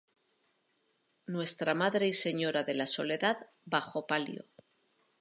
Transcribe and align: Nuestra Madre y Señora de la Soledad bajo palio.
Nuestra 1.27 1.75
Madre 1.75 2.07
y 2.07 2.13
Señora 2.13 2.63
de 2.63 2.73
la 2.73 2.87
Soledad 2.87 3.37
bajo 3.67 4.07
palio. 4.07 4.45